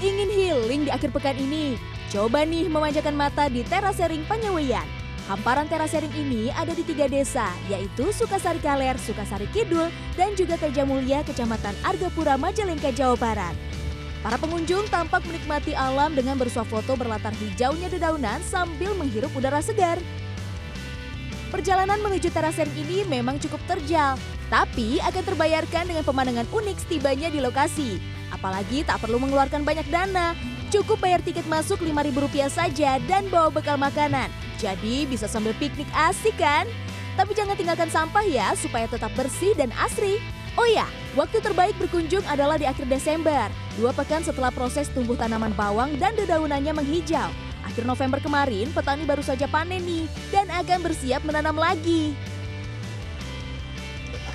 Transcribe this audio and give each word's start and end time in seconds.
berkeliling 0.00 0.88
di 0.88 0.90
akhir 0.90 1.12
pekan 1.12 1.36
ini. 1.36 1.76
Coba 2.08 2.42
nih 2.48 2.66
memanjakan 2.72 3.14
mata 3.14 3.46
di 3.52 3.60
terasering 3.68 4.24
Panyaweyan. 4.24 4.88
Hamparan 5.28 5.70
terasering 5.70 6.10
ini 6.16 6.50
ada 6.50 6.74
di 6.74 6.82
tiga 6.82 7.06
desa, 7.06 7.46
yaitu 7.70 8.10
Sukasari 8.10 8.58
Kaler, 8.58 8.98
Sukasari 8.98 9.46
Kidul, 9.54 9.86
dan 10.18 10.34
juga 10.34 10.58
Mulia, 10.82 11.22
Kecamatan 11.22 11.76
Argapura, 11.86 12.34
Majalengka, 12.34 12.90
Jawa 12.90 13.14
Barat. 13.14 13.54
Para 14.26 14.36
pengunjung 14.42 14.90
tampak 14.90 15.22
menikmati 15.22 15.76
alam 15.76 16.16
dengan 16.18 16.34
bersuah 16.34 16.66
foto 16.66 16.98
berlatar 16.98 17.32
hijaunya 17.36 17.86
dedaunan 17.86 18.42
sambil 18.42 18.90
menghirup 18.98 19.30
udara 19.38 19.62
segar. 19.62 20.02
Perjalanan 21.54 22.02
menuju 22.02 22.32
terasering 22.34 22.74
ini 22.74 23.06
memang 23.06 23.38
cukup 23.38 23.62
terjal, 23.70 24.18
tapi 24.50 24.98
akan 24.98 25.22
terbayarkan 25.24 25.94
dengan 25.94 26.02
pemandangan 26.02 26.48
unik 26.50 26.76
setibanya 26.88 27.30
di 27.30 27.38
lokasi. 27.38 28.19
Apalagi 28.30 28.86
tak 28.86 29.02
perlu 29.02 29.18
mengeluarkan 29.18 29.66
banyak 29.66 29.86
dana, 29.90 30.34
cukup 30.70 31.02
bayar 31.02 31.20
tiket 31.20 31.44
masuk 31.50 31.82
Rp5.000 31.82 32.46
saja 32.50 32.96
dan 33.04 33.26
bawa 33.28 33.50
bekal 33.50 33.76
makanan. 33.76 34.30
Jadi 34.56 35.04
bisa 35.06 35.26
sambil 35.26 35.56
piknik 35.58 35.88
asik 35.92 36.36
kan? 36.38 36.64
Tapi 37.18 37.34
jangan 37.34 37.58
tinggalkan 37.58 37.90
sampah 37.90 38.24
ya 38.24 38.54
supaya 38.54 38.86
tetap 38.86 39.10
bersih 39.18 39.52
dan 39.58 39.74
asri. 39.82 40.22
Oh 40.58 40.66
ya, 40.66 40.86
waktu 41.14 41.38
terbaik 41.38 41.78
berkunjung 41.78 42.26
adalah 42.26 42.58
di 42.58 42.66
akhir 42.66 42.90
Desember, 42.90 43.46
dua 43.78 43.94
pekan 43.94 44.26
setelah 44.26 44.50
proses 44.50 44.90
tumbuh 44.90 45.14
tanaman 45.14 45.54
bawang 45.54 45.94
dan 45.98 46.14
dedaunannya 46.18 46.74
menghijau. 46.74 47.30
Akhir 47.62 47.86
November 47.86 48.18
kemarin, 48.18 48.66
petani 48.74 49.06
baru 49.06 49.22
saja 49.22 49.46
panen 49.46 49.84
nih 49.84 50.10
dan 50.34 50.50
akan 50.50 50.80
bersiap 50.82 51.22
menanam 51.22 51.54
lagi. 51.54 52.18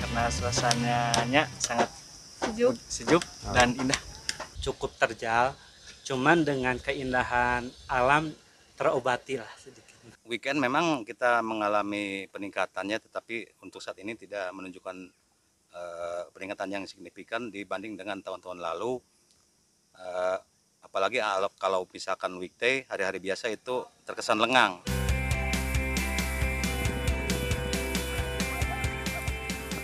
Karena 0.00 0.32
suasananya 0.32 1.44
sangat 1.60 1.90
sejuk, 2.46 2.74
sejuk 2.86 3.22
dan 3.50 3.74
indah. 3.74 3.98
Cukup 4.62 4.94
terjal, 4.98 5.54
cuman 6.06 6.46
dengan 6.46 6.78
keindahan 6.78 7.66
alam 7.90 8.30
terobati 8.78 9.38
lah 9.38 9.50
sedikit. 9.58 9.94
Weekend 10.26 10.58
memang 10.58 11.06
kita 11.06 11.38
mengalami 11.42 12.26
peningkatannya, 12.30 12.98
tetapi 12.98 13.62
untuk 13.62 13.78
saat 13.78 13.98
ini 14.02 14.18
tidak 14.18 14.50
menunjukkan 14.54 14.96
uh, 15.70 16.22
peningkatan 16.34 16.70
yang 16.70 16.84
signifikan 16.86 17.50
dibanding 17.50 17.94
dengan 17.94 18.18
tahun-tahun 18.22 18.58
lalu. 18.58 18.98
Uh, 19.94 20.38
apalagi 20.82 21.22
kalau 21.62 21.86
misalkan 21.94 22.34
weekday, 22.42 22.82
hari-hari 22.90 23.22
biasa 23.22 23.54
itu 23.54 23.86
terkesan 24.02 24.42
lengang. 24.42 24.82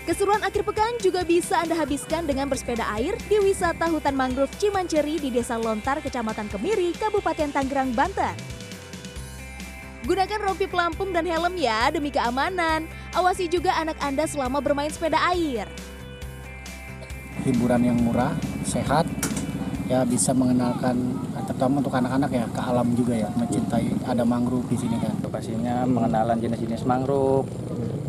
Keseruan 0.03 0.43
akhir 0.43 0.67
pekan 0.67 0.99
juga 0.99 1.23
bisa 1.23 1.63
Anda 1.63 1.79
habiskan 1.79 2.27
dengan 2.27 2.51
bersepeda 2.51 2.83
air 2.99 3.15
di 3.31 3.39
wisata 3.39 3.87
hutan 3.87 4.11
mangrove 4.11 4.51
Cimanceri 4.59 5.15
di 5.15 5.31
Desa 5.31 5.55
Lontar, 5.55 6.03
Kecamatan 6.03 6.51
Kemiri, 6.51 6.91
Kabupaten 6.99 7.47
Tangerang, 7.55 7.95
Banten. 7.95 8.35
Gunakan 10.03 10.39
rompi 10.43 10.67
pelampung 10.67 11.15
dan 11.15 11.23
helm 11.23 11.55
ya 11.55 11.87
demi 11.87 12.11
keamanan. 12.11 12.83
Awasi 13.15 13.47
juga 13.47 13.71
anak 13.79 13.95
Anda 14.03 14.27
selama 14.27 14.59
bermain 14.59 14.91
sepeda 14.91 15.15
air. 15.31 15.71
Hiburan 17.47 17.87
yang 17.87 17.95
murah, 18.03 18.35
sehat, 18.67 19.07
ya 19.93 20.01
bisa 20.09 20.33
mengenalkan 20.33 21.13
terutama 21.45 21.85
untuk 21.85 21.93
anak-anak 21.93 22.31
ya 22.33 22.45
ke 22.49 22.61
alam 22.65 22.97
juga 22.97 23.13
ya 23.13 23.29
mencintai 23.37 24.09
ada 24.09 24.25
mangrove 24.25 24.65
di 24.73 24.77
sini 24.81 24.97
kan. 24.97 25.13
Lokasinya 25.21 25.85
pengenalan 25.85 26.37
jenis-jenis 26.41 26.83
mangrove. 26.89 27.45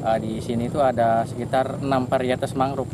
Uh, 0.01 0.17
di 0.21 0.41
sini 0.41 0.73
itu 0.73 0.81
ada 0.81 1.29
sekitar 1.29 1.85
enam 1.85 2.09
varietas 2.09 2.57
mangrove. 2.57 2.89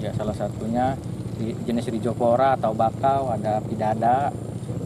Ya 0.00 0.16
salah 0.16 0.32
satunya 0.32 0.96
jenis 1.38 1.92
rijopora 1.92 2.56
atau 2.56 2.72
bakau, 2.72 3.28
ada 3.28 3.60
pidada, 3.60 4.32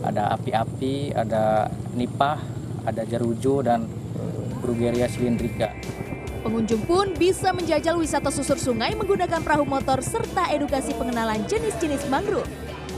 ada 0.03 0.23
api-api, 0.35 1.15
ada 1.15 1.71
nipah, 1.95 2.43
ada 2.83 3.07
jerujo 3.07 3.63
dan 3.63 3.87
Brugeria 4.61 5.07
silindrika. 5.07 5.73
Pengunjung 6.43 6.83
pun 6.91 7.15
bisa 7.15 7.55
menjajal 7.55 7.99
wisata 8.03 8.31
susur 8.35 8.59
sungai 8.59 8.99
menggunakan 8.99 9.47
perahu 9.47 9.63
motor 9.63 10.03
serta 10.03 10.51
edukasi 10.51 10.91
pengenalan 10.99 11.47
jenis-jenis 11.47 12.11
mangrove. 12.11 12.51